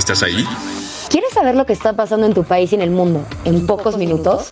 ¿Estás 0.00 0.22
ahí? 0.22 0.42
¿Quieres 1.10 1.30
saber 1.34 1.54
lo 1.54 1.66
que 1.66 1.74
está 1.74 1.92
pasando 1.92 2.24
en 2.24 2.32
tu 2.32 2.42
país 2.42 2.72
y 2.72 2.74
en 2.74 2.80
el 2.80 2.88
mundo 2.88 3.22
en 3.44 3.66
pocos 3.66 3.98
minutos? 3.98 4.50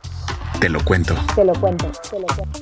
Te 0.60 0.68
lo 0.68 0.84
cuento. 0.84 1.14
Te 1.34 1.42
lo 1.42 1.54
cuento, 1.54 1.90
te 2.10 2.20
lo 2.20 2.26
cuento. 2.26 2.60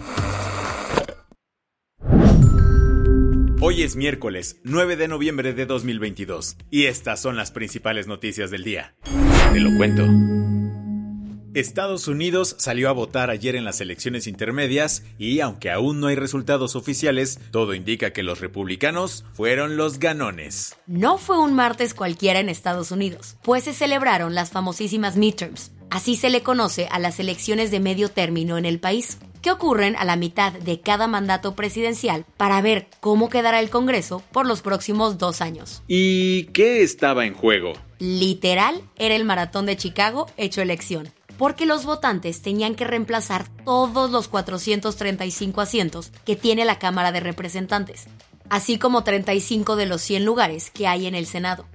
Hoy 3.61 3.83
es 3.83 3.97
miércoles 3.97 4.61
9 4.63 4.95
de 4.95 5.09
noviembre 5.09 5.53
de 5.53 5.67
2022 5.67 6.59
y 6.71 6.85
estas 6.85 7.19
son 7.19 7.37
las 7.37 7.51
principales 7.51 8.07
noticias 8.07 8.53
del 8.53 8.63
día. 8.63 8.95
Te 9.53 9.59
lo 9.59 9.77
cuento. 9.77 10.05
Estados 11.57 12.07
Unidos 12.07 12.55
salió 12.59 12.91
a 12.91 12.93
votar 12.93 13.31
ayer 13.31 13.57
en 13.57 13.65
las 13.65 13.81
elecciones 13.81 14.27
intermedias 14.27 15.05
y 15.19 15.41
aunque 15.41 15.71
aún 15.71 16.01
no 16.01 16.09
hay 16.09 16.15
resultados 16.15 16.77
oficiales, 16.77 17.41
todo 17.51 17.73
indica 17.73 18.13
que 18.13 18.23
los 18.23 18.43
republicanos 18.43 19.25
fueron 19.33 19.79
los 19.79 19.99
ganones. 19.99 20.77
No 20.87 21.17
fue 21.17 21.39
un 21.39 21.55
martes 21.55 21.95
cualquiera 21.95 22.41
en 22.41 22.51
Estados 22.51 22.91
Unidos, 22.91 23.37
pues 23.41 23.65
se 23.65 23.73
celebraron 23.73 24.35
las 24.35 24.51
famosísimas 24.51 25.17
midterms. 25.17 25.71
Así 25.89 26.17
se 26.17 26.29
le 26.29 26.43
conoce 26.43 26.89
a 26.91 26.99
las 26.99 27.21
elecciones 27.21 27.71
de 27.71 27.81
medio 27.81 28.11
término 28.11 28.59
en 28.59 28.67
el 28.67 28.79
país, 28.79 29.17
que 29.41 29.51
ocurren 29.51 29.97
a 29.97 30.05
la 30.05 30.17
mitad 30.17 30.53
de 30.53 30.83
cada 30.83 31.07
mandato 31.07 31.55
presidencial 31.55 32.27
para 32.37 32.61
ver 32.61 32.87
cómo 33.01 33.31
quedará 33.31 33.61
el 33.61 33.71
Congreso 33.71 34.23
por 34.31 34.47
los 34.47 34.61
próximos 34.61 35.17
dos 35.17 35.41
años. 35.41 35.83
¿Y 35.89 36.49
qué 36.53 36.83
estaba 36.83 37.25
en 37.25 37.33
juego? 37.33 37.73
Literal, 37.99 38.83
era 38.97 39.17
el 39.17 39.25
maratón 39.25 39.65
de 39.65 39.79
Chicago 39.79 40.27
hecho 40.37 40.61
elección 40.61 41.16
porque 41.39 41.67
los 41.67 41.85
votantes 41.85 42.43
tenían 42.43 42.75
que 42.75 42.85
reemplazar 42.85 43.47
todos 43.65 44.11
los 44.11 44.29
435 44.29 45.61
asientos 45.61 46.13
que 46.25 46.37
tiene 46.37 46.65
la 46.65 46.79
Cámara 46.79 47.13
de 47.13 47.21
Representantes, 47.21 48.07
así 48.49 48.79
como 48.79 49.05
35 49.05 49.77
de 49.77 49.87
los 49.87 50.03
100 50.03 50.25
lugares 50.25 50.71
que 50.71 50.87
hay 50.87 51.07
en 51.07 51.15
el 51.15 51.27
Senado. 51.27 51.67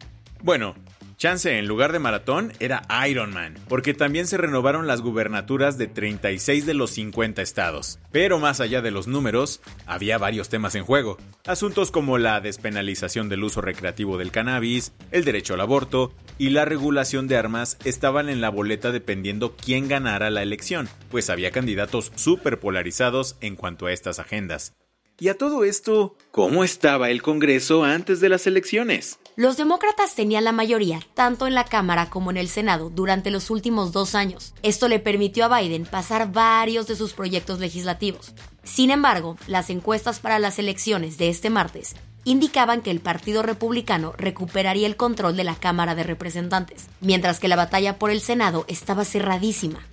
Bueno, 0.43 0.75
chance 1.21 1.59
en 1.59 1.67
lugar 1.67 1.91
de 1.91 1.99
maratón 1.99 2.51
era 2.59 2.81
Iron 3.07 3.31
Man, 3.31 3.53
porque 3.69 3.93
también 3.93 4.25
se 4.25 4.37
renovaron 4.37 4.87
las 4.87 5.01
gubernaturas 5.01 5.77
de 5.77 5.85
36 5.85 6.65
de 6.65 6.73
los 6.73 6.89
50 6.89 7.43
estados. 7.43 7.99
Pero 8.11 8.39
más 8.39 8.59
allá 8.59 8.81
de 8.81 8.89
los 8.89 9.05
números, 9.05 9.61
había 9.85 10.17
varios 10.17 10.49
temas 10.49 10.73
en 10.73 10.83
juego. 10.83 11.19
Asuntos 11.45 11.91
como 11.91 12.17
la 12.17 12.41
despenalización 12.41 13.29
del 13.29 13.43
uso 13.43 13.61
recreativo 13.61 14.17
del 14.17 14.31
cannabis, 14.31 14.93
el 15.11 15.23
derecho 15.23 15.53
al 15.53 15.61
aborto 15.61 16.11
y 16.39 16.49
la 16.49 16.65
regulación 16.65 17.27
de 17.27 17.37
armas 17.37 17.77
estaban 17.85 18.27
en 18.27 18.41
la 18.41 18.49
boleta 18.49 18.91
dependiendo 18.91 19.55
quién 19.55 19.87
ganara 19.87 20.31
la 20.31 20.41
elección, 20.41 20.89
pues 21.11 21.29
había 21.29 21.51
candidatos 21.51 22.11
súper 22.15 22.59
polarizados 22.59 23.37
en 23.41 23.55
cuanto 23.55 23.85
a 23.85 23.93
estas 23.93 24.17
agendas. 24.17 24.73
Y 25.21 25.29
a 25.29 25.37
todo 25.37 25.63
esto, 25.65 26.15
¿cómo 26.31 26.63
estaba 26.63 27.11
el 27.11 27.21
Congreso 27.21 27.83
antes 27.83 28.21
de 28.21 28.29
las 28.29 28.47
elecciones? 28.47 29.19
Los 29.35 29.55
demócratas 29.55 30.15
tenían 30.15 30.45
la 30.45 30.51
mayoría, 30.51 30.99
tanto 31.13 31.45
en 31.45 31.53
la 31.53 31.63
Cámara 31.63 32.09
como 32.09 32.31
en 32.31 32.37
el 32.37 32.49
Senado, 32.49 32.89
durante 32.89 33.29
los 33.29 33.51
últimos 33.51 33.91
dos 33.91 34.15
años. 34.15 34.55
Esto 34.63 34.87
le 34.87 34.97
permitió 34.97 35.45
a 35.45 35.59
Biden 35.59 35.85
pasar 35.85 36.31
varios 36.31 36.87
de 36.87 36.95
sus 36.95 37.13
proyectos 37.13 37.59
legislativos. 37.59 38.33
Sin 38.63 38.89
embargo, 38.89 39.37
las 39.45 39.69
encuestas 39.69 40.19
para 40.19 40.39
las 40.39 40.57
elecciones 40.57 41.19
de 41.19 41.29
este 41.29 41.51
martes 41.51 41.95
indicaban 42.23 42.81
que 42.81 42.89
el 42.89 42.99
Partido 42.99 43.43
Republicano 43.43 44.15
recuperaría 44.17 44.87
el 44.87 44.95
control 44.95 45.37
de 45.37 45.43
la 45.43 45.55
Cámara 45.55 45.93
de 45.93 46.01
Representantes, 46.01 46.87
mientras 46.99 47.39
que 47.39 47.47
la 47.47 47.55
batalla 47.55 47.99
por 47.99 48.09
el 48.09 48.21
Senado 48.21 48.65
estaba 48.67 49.05
cerradísima. 49.05 49.85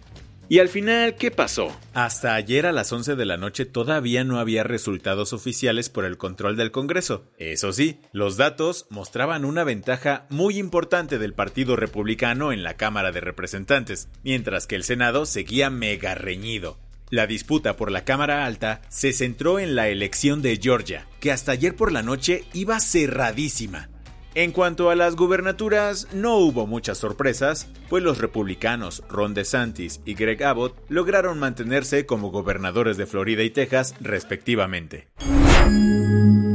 ¿Y 0.50 0.60
al 0.60 0.70
final 0.70 1.16
qué 1.16 1.30
pasó? 1.30 1.76
Hasta 1.92 2.34
ayer 2.34 2.64
a 2.64 2.72
las 2.72 2.90
11 2.90 3.16
de 3.16 3.26
la 3.26 3.36
noche 3.36 3.66
todavía 3.66 4.24
no 4.24 4.38
había 4.38 4.62
resultados 4.62 5.34
oficiales 5.34 5.90
por 5.90 6.06
el 6.06 6.16
control 6.16 6.56
del 6.56 6.70
Congreso. 6.70 7.26
Eso 7.36 7.74
sí, 7.74 8.00
los 8.12 8.38
datos 8.38 8.86
mostraban 8.88 9.44
una 9.44 9.62
ventaja 9.64 10.26
muy 10.30 10.56
importante 10.56 11.18
del 11.18 11.34
Partido 11.34 11.76
Republicano 11.76 12.50
en 12.50 12.62
la 12.62 12.78
Cámara 12.78 13.12
de 13.12 13.20
Representantes, 13.20 14.08
mientras 14.22 14.66
que 14.66 14.76
el 14.76 14.84
Senado 14.84 15.26
seguía 15.26 15.68
mega 15.68 16.14
reñido. 16.14 16.78
La 17.10 17.26
disputa 17.26 17.76
por 17.76 17.90
la 17.90 18.04
Cámara 18.04 18.46
Alta 18.46 18.80
se 18.88 19.12
centró 19.12 19.58
en 19.58 19.74
la 19.74 19.88
elección 19.88 20.40
de 20.40 20.58
Georgia, 20.62 21.06
que 21.20 21.30
hasta 21.30 21.52
ayer 21.52 21.76
por 21.76 21.92
la 21.92 22.02
noche 22.02 22.44
iba 22.54 22.80
cerradísima. 22.80 23.90
En 24.34 24.52
cuanto 24.52 24.90
a 24.90 24.94
las 24.94 25.16
gubernaturas, 25.16 26.08
no 26.12 26.36
hubo 26.36 26.66
muchas 26.66 26.98
sorpresas, 26.98 27.70
pues 27.88 28.04
los 28.04 28.18
republicanos 28.18 29.02
Ron 29.08 29.34
DeSantis 29.34 30.00
y 30.04 30.14
Greg 30.14 30.44
Abbott 30.44 30.76
lograron 30.88 31.38
mantenerse 31.38 32.04
como 32.04 32.30
gobernadores 32.30 32.96
de 32.98 33.06
Florida 33.06 33.42
y 33.42 33.50
Texas 33.50 33.94
respectivamente. 34.00 35.08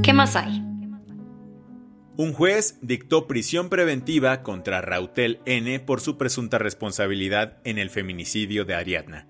¿Qué 0.03 0.13
más 0.13 0.35
hay? 0.35 0.61
Un 2.16 2.31
juez 2.31 2.78
dictó 2.84 3.25
prisión 3.25 3.69
preventiva 3.69 4.44
contra 4.44 4.81
Rautel 4.81 5.40
N 5.45 5.79
por 5.79 6.00
su 6.00 6.16
presunta 6.16 6.59
responsabilidad 6.59 7.57
en 7.63 7.79
el 7.79 7.90
feminicidio 7.90 8.66
de 8.66 8.75
Ariadna. 8.75 9.28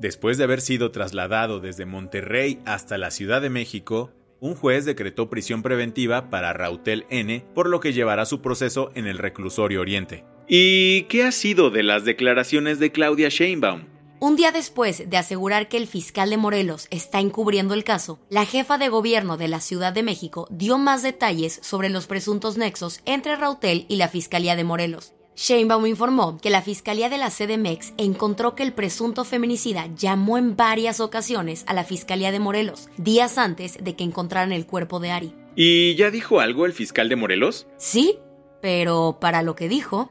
Después 0.00 0.36
de 0.36 0.44
haber 0.44 0.60
sido 0.60 0.90
trasladado 0.90 1.60
desde 1.60 1.86
Monterrey 1.86 2.58
hasta 2.66 2.98
la 2.98 3.12
Ciudad 3.12 3.40
de 3.40 3.48
México, 3.48 4.10
un 4.40 4.54
juez 4.54 4.84
decretó 4.84 5.30
prisión 5.30 5.62
preventiva 5.62 6.30
para 6.30 6.52
Rautel 6.52 7.06
N, 7.10 7.44
por 7.54 7.68
lo 7.68 7.80
que 7.80 7.92
llevará 7.92 8.26
su 8.26 8.40
proceso 8.40 8.90
en 8.94 9.06
el 9.06 9.18
reclusorio 9.18 9.80
Oriente. 9.80 10.24
¿Y 10.48 11.02
qué 11.04 11.24
ha 11.24 11.32
sido 11.32 11.70
de 11.70 11.82
las 11.82 12.04
declaraciones 12.04 12.78
de 12.78 12.92
Claudia 12.92 13.28
Sheinbaum? 13.28 13.84
Un 14.18 14.36
día 14.36 14.50
después 14.50 15.10
de 15.10 15.16
asegurar 15.18 15.68
que 15.68 15.76
el 15.76 15.86
fiscal 15.86 16.30
de 16.30 16.38
Morelos 16.38 16.86
está 16.90 17.20
encubriendo 17.20 17.74
el 17.74 17.84
caso, 17.84 18.18
la 18.30 18.46
jefa 18.46 18.78
de 18.78 18.88
gobierno 18.88 19.36
de 19.36 19.48
la 19.48 19.60
Ciudad 19.60 19.92
de 19.92 20.02
México 20.02 20.48
dio 20.50 20.78
más 20.78 21.02
detalles 21.02 21.58
sobre 21.62 21.90
los 21.90 22.06
presuntos 22.06 22.56
nexos 22.56 23.02
entre 23.04 23.36
Rautel 23.36 23.84
y 23.88 23.96
la 23.96 24.08
Fiscalía 24.08 24.56
de 24.56 24.64
Morelos. 24.64 25.15
Sheinbaum 25.36 25.84
informó 25.84 26.38
que 26.40 26.48
la 26.48 26.62
Fiscalía 26.62 27.10
de 27.10 27.18
la 27.18 27.28
CDMX 27.28 27.92
encontró 27.98 28.54
que 28.54 28.62
el 28.62 28.72
presunto 28.72 29.22
feminicida 29.22 29.86
llamó 29.94 30.38
en 30.38 30.56
varias 30.56 30.98
ocasiones 30.98 31.64
a 31.68 31.74
la 31.74 31.84
Fiscalía 31.84 32.32
de 32.32 32.40
Morelos, 32.40 32.88
días 32.96 33.36
antes 33.36 33.76
de 33.84 33.94
que 33.94 34.02
encontraran 34.02 34.52
el 34.52 34.64
cuerpo 34.64 34.98
de 34.98 35.10
Ari. 35.10 35.34
¿Y 35.54 35.94
ya 35.96 36.10
dijo 36.10 36.40
algo 36.40 36.64
el 36.64 36.72
fiscal 36.72 37.10
de 37.10 37.16
Morelos? 37.16 37.66
Sí, 37.76 38.18
pero 38.62 39.18
para 39.20 39.42
lo 39.42 39.54
que 39.54 39.68
dijo... 39.68 40.10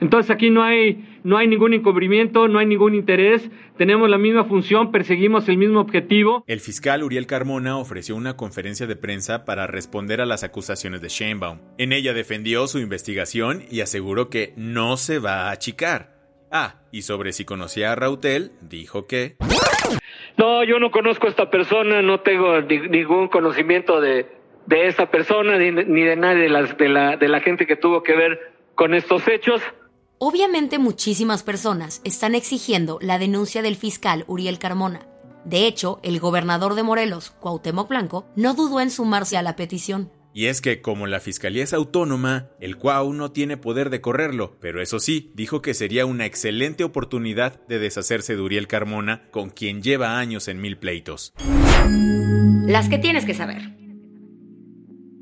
Entonces 0.00 0.30
aquí 0.30 0.50
no 0.50 0.62
hay, 0.62 1.13
no 1.24 1.36
hay 1.38 1.48
ningún 1.48 1.74
encubrimiento, 1.74 2.46
no 2.46 2.58
hay 2.60 2.66
ningún 2.66 2.94
interés, 2.94 3.50
tenemos 3.76 4.08
la 4.08 4.18
misma 4.18 4.44
función, 4.44 4.92
perseguimos 4.92 5.48
el 5.48 5.56
mismo 5.56 5.80
objetivo. 5.80 6.44
El 6.46 6.60
fiscal 6.60 7.02
Uriel 7.02 7.26
Carmona 7.26 7.76
ofreció 7.78 8.14
una 8.14 8.36
conferencia 8.36 8.86
de 8.86 8.94
prensa 8.94 9.44
para 9.44 9.66
responder 9.66 10.20
a 10.20 10.26
las 10.26 10.44
acusaciones 10.44 11.00
de 11.00 11.08
Sheinbaum. 11.08 11.58
En 11.78 11.92
ella 11.92 12.12
defendió 12.12 12.66
su 12.66 12.78
investigación 12.78 13.64
y 13.70 13.80
aseguró 13.80 14.28
que 14.30 14.52
no 14.56 14.96
se 14.96 15.18
va 15.18 15.48
a 15.48 15.50
achicar. 15.50 16.14
Ah, 16.52 16.82
y 16.92 17.02
sobre 17.02 17.32
si 17.32 17.44
conocía 17.44 17.90
a 17.90 17.96
Rautel, 17.96 18.52
dijo 18.60 19.06
que... 19.08 19.36
No, 20.36 20.62
yo 20.62 20.78
no 20.78 20.90
conozco 20.90 21.26
a 21.26 21.30
esta 21.30 21.50
persona, 21.50 22.02
no 22.02 22.20
tengo 22.20 22.60
ni- 22.60 22.88
ningún 22.88 23.28
conocimiento 23.28 24.00
de, 24.00 24.26
de 24.66 24.86
esta 24.86 25.10
persona 25.10 25.58
ni, 25.58 25.70
ni 25.70 26.02
de 26.02 26.16
nadie 26.16 26.42
de, 26.42 26.48
las, 26.50 26.76
de, 26.76 26.88
la, 26.88 27.16
de 27.16 27.28
la 27.28 27.40
gente 27.40 27.66
que 27.66 27.76
tuvo 27.76 28.02
que 28.02 28.14
ver 28.14 28.52
con 28.74 28.94
estos 28.94 29.26
hechos. 29.26 29.62
Obviamente 30.26 30.78
muchísimas 30.78 31.42
personas 31.42 32.00
están 32.02 32.34
exigiendo 32.34 32.98
la 33.02 33.18
denuncia 33.18 33.60
del 33.60 33.76
fiscal 33.76 34.24
Uriel 34.26 34.58
Carmona. 34.58 35.06
De 35.44 35.66
hecho, 35.66 36.00
el 36.02 36.18
gobernador 36.18 36.76
de 36.76 36.82
Morelos, 36.82 37.32
Cuauhtémoc 37.40 37.90
Blanco, 37.90 38.24
no 38.34 38.54
dudó 38.54 38.80
en 38.80 38.90
sumarse 38.90 39.36
a 39.36 39.42
la 39.42 39.54
petición. 39.54 40.10
Y 40.32 40.46
es 40.46 40.62
que 40.62 40.80
como 40.80 41.06
la 41.06 41.20
fiscalía 41.20 41.62
es 41.62 41.74
autónoma, 41.74 42.48
el 42.58 42.78
Cuau 42.78 43.12
no 43.12 43.32
tiene 43.32 43.58
poder 43.58 43.90
de 43.90 44.00
correrlo, 44.00 44.56
pero 44.62 44.80
eso 44.80 44.98
sí, 44.98 45.30
dijo 45.34 45.60
que 45.60 45.74
sería 45.74 46.06
una 46.06 46.24
excelente 46.24 46.84
oportunidad 46.84 47.60
de 47.68 47.78
deshacerse 47.78 48.34
de 48.34 48.40
Uriel 48.40 48.66
Carmona, 48.66 49.28
con 49.30 49.50
quien 49.50 49.82
lleva 49.82 50.18
años 50.18 50.48
en 50.48 50.58
mil 50.58 50.78
pleitos. 50.78 51.34
Las 52.66 52.88
que 52.88 52.96
tienes 52.96 53.26
que 53.26 53.34
saber. 53.34 53.76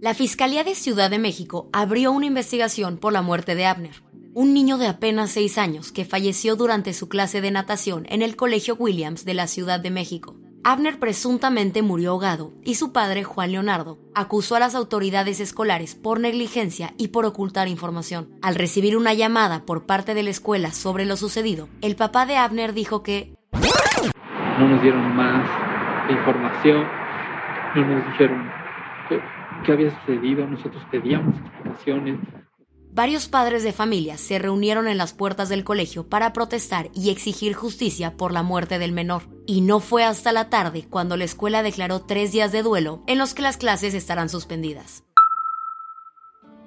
La 0.00 0.14
Fiscalía 0.14 0.62
de 0.62 0.76
Ciudad 0.76 1.10
de 1.10 1.18
México 1.18 1.70
abrió 1.72 2.12
una 2.12 2.26
investigación 2.26 2.98
por 2.98 3.12
la 3.12 3.22
muerte 3.22 3.56
de 3.56 3.66
Abner. 3.66 4.11
Un 4.34 4.54
niño 4.54 4.78
de 4.78 4.86
apenas 4.86 5.30
seis 5.30 5.58
años 5.58 5.92
que 5.92 6.04
falleció 6.04 6.56
durante 6.56 6.94
su 6.94 7.08
clase 7.08 7.40
de 7.40 7.50
natación 7.50 8.06
en 8.08 8.22
el 8.22 8.36
Colegio 8.36 8.74
Williams 8.74 9.24
de 9.24 9.34
la 9.34 9.46
Ciudad 9.46 9.80
de 9.80 9.90
México. 9.90 10.36
Abner 10.64 11.00
presuntamente 11.00 11.82
murió 11.82 12.12
ahogado 12.12 12.52
y 12.64 12.76
su 12.76 12.92
padre, 12.92 13.24
Juan 13.24 13.50
Leonardo, 13.50 13.98
acusó 14.14 14.54
a 14.54 14.60
las 14.60 14.76
autoridades 14.76 15.40
escolares 15.40 15.96
por 15.96 16.20
negligencia 16.20 16.94
y 16.96 17.08
por 17.08 17.26
ocultar 17.26 17.66
información. 17.66 18.30
Al 18.42 18.54
recibir 18.54 18.96
una 18.96 19.12
llamada 19.12 19.66
por 19.66 19.86
parte 19.86 20.14
de 20.14 20.22
la 20.22 20.30
escuela 20.30 20.70
sobre 20.70 21.04
lo 21.04 21.16
sucedido, 21.16 21.68
el 21.80 21.96
papá 21.96 22.26
de 22.26 22.36
Abner 22.36 22.74
dijo 22.74 23.02
que 23.02 23.34
no 24.58 24.68
nos 24.68 24.82
dieron 24.82 25.16
más 25.16 25.44
información, 26.08 26.86
no 27.74 27.84
nos 27.84 28.06
dijeron 28.06 28.48
qué, 29.64 29.72
había 29.72 29.90
sucedido, 30.00 30.46
nosotros 30.46 30.82
pedíamos 30.90 31.34
explicaciones. 31.36 32.20
Varios 32.94 33.26
padres 33.26 33.62
de 33.62 33.72
familia 33.72 34.18
se 34.18 34.38
reunieron 34.38 34.86
en 34.86 34.98
las 34.98 35.14
puertas 35.14 35.48
del 35.48 35.64
colegio 35.64 36.06
para 36.06 36.34
protestar 36.34 36.90
y 36.94 37.08
exigir 37.08 37.54
justicia 37.54 38.18
por 38.18 38.32
la 38.32 38.42
muerte 38.42 38.78
del 38.78 38.92
menor. 38.92 39.22
Y 39.46 39.62
no 39.62 39.80
fue 39.80 40.04
hasta 40.04 40.30
la 40.30 40.50
tarde 40.50 40.86
cuando 40.90 41.16
la 41.16 41.24
escuela 41.24 41.62
declaró 41.62 42.02
tres 42.02 42.32
días 42.32 42.52
de 42.52 42.62
duelo 42.62 43.02
en 43.06 43.16
los 43.16 43.32
que 43.32 43.40
las 43.40 43.56
clases 43.56 43.94
estarán 43.94 44.28
suspendidas. 44.28 45.04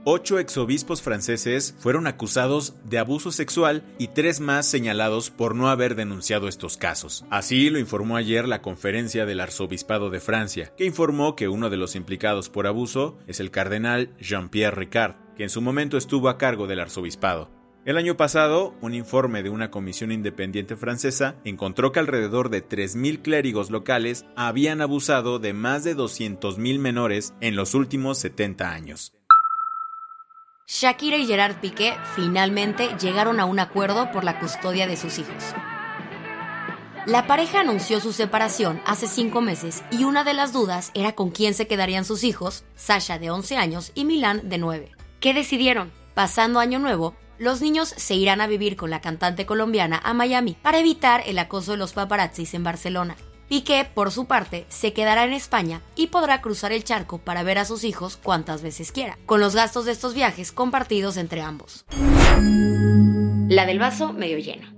Ocho 0.08 0.40
exobispos 0.40 1.04
franceses 1.04 1.76
fueron 1.80 2.08
acusados 2.08 2.74
de 2.86 2.98
abuso 2.98 3.32
sexual 3.32 3.84
y 4.00 4.08
tres 4.10 4.40
más 4.40 4.68
señalados 4.68 5.30
por 5.30 5.56
no 5.56 5.70
haber 5.70 5.96
denunciado 5.96 6.48
estos 6.48 6.78
casos. 6.78 7.26
Así 7.30 7.70
lo 7.70 7.78
informó 7.78 8.16
ayer 8.16 8.48
la 8.48 8.62
conferencia 8.64 9.28
del 9.28 9.42
arzobispado 9.42 10.12
de 10.12 10.20
Francia, 10.20 10.72
que 10.76 10.86
informó 10.86 11.36
que 11.36 11.48
uno 11.48 11.72
de 11.72 11.78
los 11.78 11.96
implicados 11.96 12.50
por 12.50 12.68
abuso 12.68 13.18
es 13.28 13.40
el 13.40 13.50
cardenal 13.50 14.16
Jean-Pierre 14.20 14.76
Ricard, 14.76 15.25
que 15.36 15.44
en 15.44 15.50
su 15.50 15.62
momento 15.62 15.98
estuvo 15.98 16.30
a 16.30 16.38
cargo 16.38 16.68
del 16.68 16.80
arzobispado. 16.80 17.50
El 17.86 17.98
año 17.98 18.18
pasado, 18.18 18.74
un 18.82 18.96
informe 18.96 19.44
de 19.44 19.52
una 19.52 19.70
comisión 19.70 20.12
independiente 20.12 20.76
francesa 20.76 21.36
encontró 21.44 21.92
que 21.92 22.00
alrededor 22.00 22.50
de 22.50 22.68
3.000 22.68 23.22
clérigos 23.22 23.70
locales 23.70 24.26
habían 24.36 24.82
abusado 24.82 25.38
de 25.38 25.54
más 25.54 25.84
de 25.84 25.96
200.000 25.96 26.80
menores 26.80 27.36
en 27.42 27.56
los 27.56 27.76
últimos 27.76 28.18
70 28.18 28.72
años. 28.72 29.14
Shakira 30.68 31.18
y 31.18 31.28
Gerard 31.28 31.60
Piqué 31.60 31.94
finalmente 32.16 32.90
llegaron 33.00 33.40
a 33.40 33.46
un 33.46 33.60
acuerdo 33.60 34.12
por 34.12 34.24
la 34.24 34.40
custodia 34.40 34.88
de 34.88 34.98
sus 34.98 35.20
hijos. 35.20 35.54
La 37.06 37.28
pareja 37.28 37.60
anunció 37.60 38.00
su 38.00 38.14
separación 38.14 38.82
hace 38.84 39.06
cinco 39.06 39.42
meses 39.42 39.84
y 39.92 40.06
una 40.06 40.24
de 40.24 40.34
las 40.34 40.54
dudas 40.54 40.90
era 40.96 41.14
con 41.14 41.30
quién 41.30 41.54
se 41.54 41.68
quedarían 41.68 42.04
sus 42.04 42.24
hijos, 42.24 42.66
Sasha 42.76 43.20
de 43.20 43.30
11 43.30 43.58
años 43.58 43.92
y 43.94 44.06
Milán 44.06 44.50
de 44.50 44.58
9. 44.58 45.05
¿Qué 45.26 45.34
decidieron? 45.34 45.92
Pasando 46.14 46.60
Año 46.60 46.78
Nuevo, 46.78 47.16
los 47.40 47.60
niños 47.60 47.92
se 47.98 48.14
irán 48.14 48.42
a 48.42 48.48
vivir 48.48 48.76
con 48.76 48.92
la 48.92 49.02
cantante 49.02 49.48
colombiana 49.48 50.00
a 50.04 50.14
Miami 50.14 50.56
para 50.62 50.78
evitar 50.78 51.24
el 51.26 51.40
acoso 51.40 51.72
de 51.72 51.80
los 51.80 51.94
paparazzis 51.94 52.54
en 52.54 52.64
Barcelona. 52.64 53.16
Piqué, 53.50 53.90
por 53.92 54.12
su 54.12 54.28
parte, 54.28 54.68
se 54.70 54.94
quedará 54.94 55.24
en 55.24 55.34
España 55.34 55.82
y 55.96 56.08
podrá 56.14 56.42
cruzar 56.42 56.72
el 56.72 56.84
charco 56.84 57.18
para 57.18 57.42
ver 57.42 57.58
a 57.58 57.66
sus 57.66 57.86
hijos 57.86 58.18
cuantas 58.18 58.62
veces 58.62 58.92
quiera, 58.92 59.18
con 59.26 59.40
los 59.40 59.56
gastos 59.56 59.86
de 59.86 59.94
estos 59.94 60.14
viajes 60.14 60.52
compartidos 60.52 61.18
entre 61.18 61.42
ambos. 61.42 61.86
La 63.50 63.66
del 63.66 63.80
vaso 63.80 64.14
medio 64.14 64.38
lleno. 64.38 64.72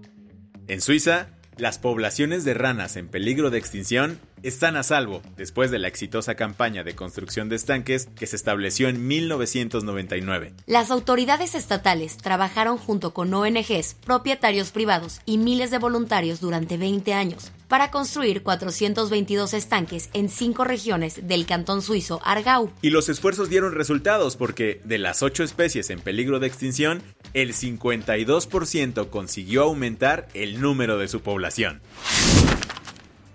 En 0.70 0.80
Suiza, 0.80 1.28
las 1.58 1.78
poblaciones 1.78 2.46
de 2.46 2.54
ranas 2.54 2.96
en 2.96 3.10
peligro 3.10 3.50
de 3.50 3.58
extinción 3.58 4.22
están 4.44 4.78
a 4.78 4.84
salvo 4.84 5.22
después 5.36 5.72
de 5.72 5.80
la 5.80 5.88
exitosa 5.88 6.36
campaña 6.36 6.84
de 6.84 6.96
construcción 6.96 7.50
de 7.50 7.56
estanques 7.56 8.08
que 8.16 8.28
se 8.28 8.36
estableció 8.36 8.90
en 8.90 9.08
1999. 9.08 10.54
Las 10.66 10.92
autoridades 10.92 11.56
estatales 11.56 12.18
trabajaron 12.18 12.78
junto 12.78 13.14
con 13.14 13.34
ONGs, 13.34 13.96
propietarios 14.06 14.72
privados 14.72 15.22
y 15.26 15.38
miles 15.38 15.72
de 15.72 15.80
voluntarios 15.80 16.40
durante 16.40 16.78
20 16.78 17.14
años 17.14 17.52
para 17.68 17.92
construir 17.92 18.44
422 18.44 19.54
estanques 19.54 20.10
en 20.14 20.30
cinco 20.30 20.64
regiones 20.64 21.28
del 21.28 21.46
cantón 21.46 21.82
suizo 21.82 22.22
Argau. 22.24 22.72
Y 22.82 22.90
los 22.90 23.10
esfuerzos 23.10 23.50
dieron 23.50 23.74
resultados 23.74 24.36
porque 24.36 24.82
de 24.84 24.98
las 24.98 25.24
ocho 25.24 25.44
especies 25.44 25.90
en 25.90 26.00
peligro 26.00 26.40
de 26.40 26.48
extinción, 26.48 27.02
el 27.34 27.54
52% 27.54 29.10
consiguió 29.10 29.64
aumentar 29.64 30.28
el 30.34 30.62
número 30.62 30.98
de 30.98 31.08
su 31.08 31.22
población. 31.22 31.82